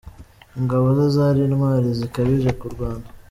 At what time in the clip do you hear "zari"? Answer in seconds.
1.15-1.39